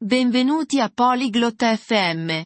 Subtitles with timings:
[0.00, 2.40] Benvenuti a Polyglot FM.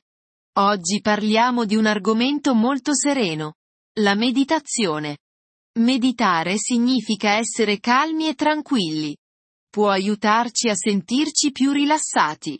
[0.59, 3.57] Oggi parliamo di un argomento molto sereno.
[4.01, 5.19] La meditazione.
[5.79, 9.15] Meditare significa essere calmi e tranquilli.
[9.69, 12.59] Può aiutarci a sentirci più rilassati.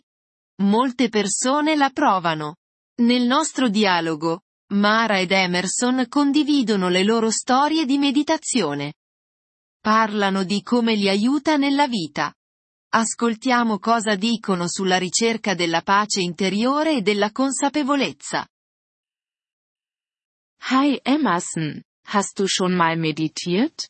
[0.61, 2.57] Molte persone la provano.
[3.01, 4.41] Nel nostro dialogo,
[4.73, 8.93] Mara ed Emerson condividono le loro storie di meditazione.
[9.81, 12.31] Parlano di come li aiuta nella vita.
[12.95, 18.47] Ascoltiamo cosa dicono sulla ricerca della pace interiore e della consapevolezza.
[20.69, 23.89] Hi Emerson, hast du schon mal meditiert?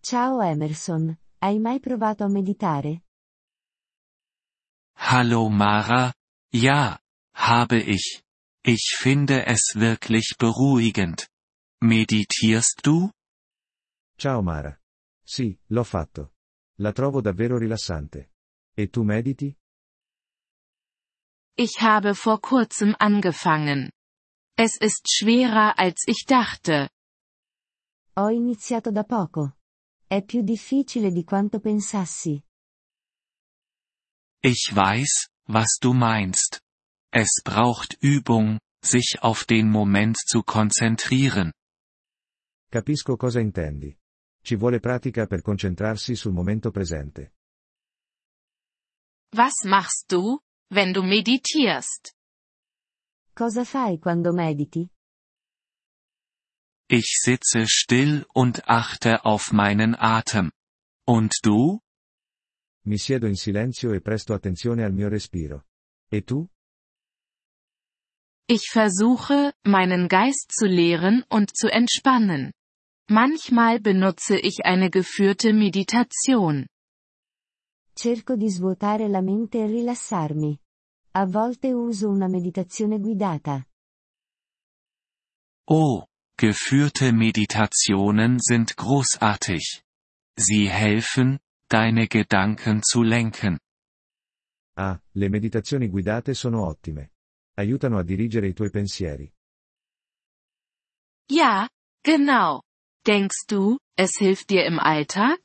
[0.00, 3.02] Ciao Emerson, hai mai provato a meditare?
[5.10, 6.14] Hallo Mara,
[6.52, 6.96] ja,
[7.34, 8.22] habe ich.
[8.64, 11.28] Ich finde es wirklich beruhigend.
[11.80, 13.10] Meditierst du?
[14.16, 14.78] Ciao Mara.
[15.24, 16.30] Sì, l'ho fatto.
[16.82, 18.32] La trovo davvero rilassante.
[18.74, 19.56] E tu mediti?
[21.54, 23.92] Ich habe vor kurzem angefangen.
[24.56, 26.90] Es ist schwerer als ich dachte.
[28.16, 29.58] Ho iniziato da poco.
[30.08, 32.42] È più difficile di quanto pensassi.
[34.42, 36.60] Ich weiß, was du meinst.
[37.12, 41.52] Es braucht Übung, sich auf den Moment zu konzentrieren.
[42.70, 43.96] Capisco cosa intendi.
[44.44, 47.34] Ci vuole pratica per concentrarsi sul momento presente.
[49.34, 50.40] Was machst du,
[50.70, 52.12] wenn du meditierst?
[53.34, 54.90] Cosa fai quando mediti?
[56.88, 60.50] Ich sitze still und achte auf meinen Atem.
[61.06, 61.80] Und du?
[62.84, 65.64] Mi siedo in silenzio e presto attenzione al mio respiro.
[66.10, 66.46] E tu?
[68.46, 72.52] Ich versuche, meinen Geist zu leeren und zu entspannen.
[73.10, 76.66] Manchmal benutze ich eine geführte Meditation.
[77.94, 80.58] Cerco di svuotare la mente e rilassarmi.
[81.14, 83.66] A volte uso una meditazione guidata.
[85.64, 89.82] Oh, geführte Meditationen sind großartig.
[90.34, 93.58] Sie helfen, deine Gedanken zu lenken.
[94.74, 97.10] Ah, le meditazioni guidate sono ottime.
[97.54, 99.30] Aiutano a dirigere i tuoi pensieri.
[101.28, 101.68] Ja,
[102.02, 102.62] genau.
[103.06, 105.40] Denkst du, es hilft dir im Alltag?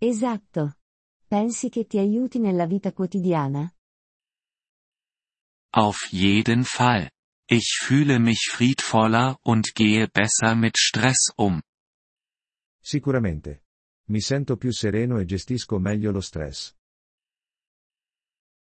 [0.00, 0.74] Esatto.
[1.28, 3.72] Pensi che ti aiuti nella vita quotidiana?
[5.74, 7.10] Auf jeden Fall.
[7.48, 11.60] Ich fühle mich friedvoller und gehe besser mit Stress um.
[12.80, 13.62] Sicuramente.
[14.08, 16.76] Mi sento più sereno e gestisco meglio lo stress.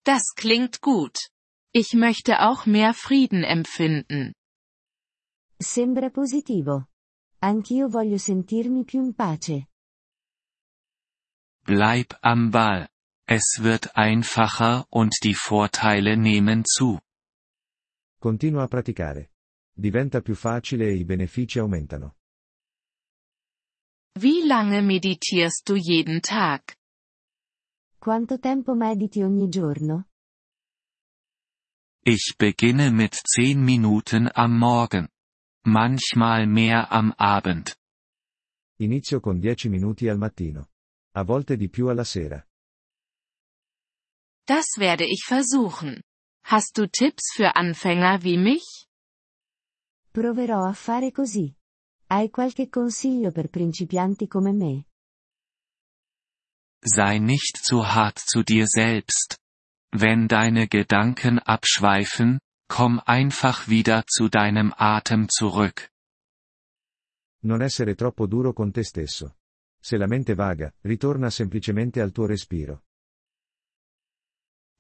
[0.05, 1.19] Das klingt gut.
[1.75, 4.33] Ich möchte auch mehr Frieden empfinden.
[5.59, 6.87] Sembra positivo.
[7.45, 9.69] Anch'io voglio sentirmi più in pace.
[11.65, 12.89] Bleib am Ball.
[13.27, 16.99] Es wird einfacher und die Vorteile nehmen zu.
[18.21, 19.31] Continua a praticare.
[19.75, 22.17] Diventa più facile e i benefici aumentano.
[24.21, 26.77] Wie lange meditierst du jeden Tag?
[27.99, 30.09] Quanto tempo mediti ogni giorno?
[32.05, 35.09] Ich beginne mit 10 Minuten am Morgen.
[35.65, 37.77] Manchmal mehr am Abend.
[38.81, 40.71] Inizio con 10 minuti al mattino.
[41.15, 42.45] A volte di più alla sera.
[44.45, 46.03] Das werde ich versuchen.
[46.47, 48.89] Hast du Tipps für Anfänger wie mich?
[50.11, 51.55] Proverò a fare così.
[52.09, 54.87] Hai qualche consiglio per principianti come me?
[56.84, 59.39] Sei nicht zu hart zu dir selbst.
[59.93, 62.41] Wenn deine Gedanken abschweifen,
[62.72, 65.91] komm einfach wieder zu deinem Atem zurück.
[67.44, 69.37] Non essere troppo duro con te stesso.
[69.78, 72.84] Se la mente vaga, ritorna semplicemente al tuo respiro.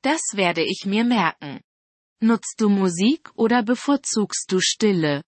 [0.00, 1.60] Das werde ich mir merken.
[2.22, 5.24] Nutzt du Musik oder bevorzugst du Stille?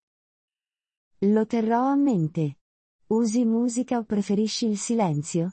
[1.18, 2.60] Lo terrò a mente.
[3.08, 5.52] Usi musica o preferisci il silenzio?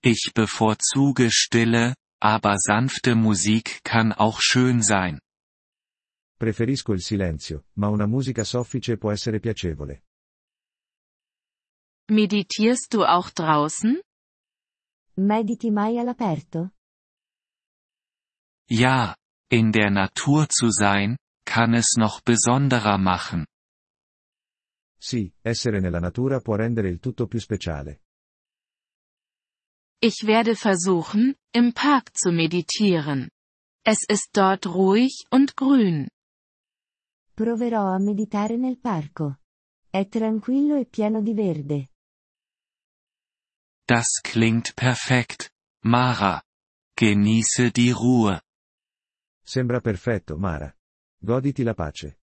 [0.00, 5.20] Ich bevorzuge Stille, aber sanfte Musik kann auch schön sein.
[6.38, 10.02] Preferisco il silenzio, ma una musica soffice può essere piacevole.
[12.10, 14.00] Meditierst du auch draußen?
[15.16, 16.70] Mediti mai all'aperto?
[18.70, 19.14] Ja,
[19.50, 23.44] in der Natur zu sein, kann es noch besonderer machen.
[24.98, 28.03] Sì, essere nella natura può rendere il tutto più speciale.
[30.06, 33.30] Ich werde versuchen, im Park zu meditieren.
[33.86, 36.08] Es ist dort ruhig und grün.
[37.34, 39.38] Proverò a meditare nel parco.
[39.90, 41.88] È tranquillo e pieno di verde.
[43.86, 45.50] Das klingt perfekt,
[45.84, 46.42] Mara.
[46.98, 48.42] Genieße die Ruhe.
[49.42, 50.70] Sembra perfetto, Mara.
[51.18, 52.18] Goditi la pace.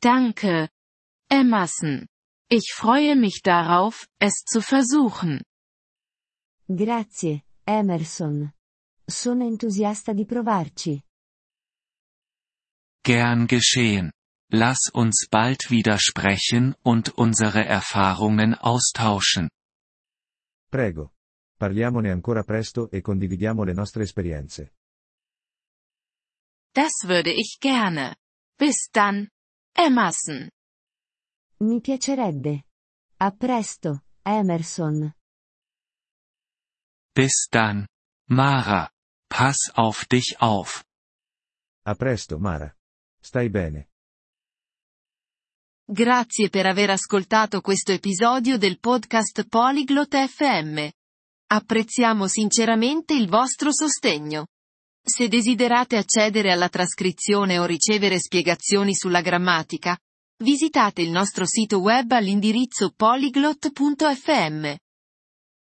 [0.00, 0.70] Danke.
[1.28, 2.06] Emerson.
[2.48, 5.42] Ich freue mich darauf, es zu versuchen.
[6.66, 8.50] Grazie, Emerson.
[9.04, 11.02] Sono entusiasta di provarci.
[13.02, 14.10] Gern geschehen.
[14.50, 19.50] Lass uns bald wieder sprechen und unsere Erfahrungen austauschen.
[20.70, 21.12] Prego.
[21.56, 24.72] Parliamone ancora presto e condividiamo le nostre esperienze.
[26.72, 28.16] Das würde ich gerne.
[28.56, 29.28] Bis dann.
[29.76, 30.48] Emerson.
[31.60, 32.64] Mi piacerebbe.
[33.18, 35.12] A presto, Emerson.
[37.14, 37.86] Bis dann.
[38.28, 38.90] Mara.
[39.28, 40.84] Pass auf dich auf.
[41.86, 42.74] A presto, Mara.
[43.20, 43.88] Stai bene.
[45.86, 50.88] Grazie per aver ascoltato questo episodio del podcast Polyglot FM.
[51.52, 54.48] Apprezziamo sinceramente il vostro sostegno.
[55.00, 59.96] Se desiderate accedere alla trascrizione o ricevere spiegazioni sulla grammatica,
[60.42, 64.74] visitate il nostro sito web all'indirizzo polyglot.fm.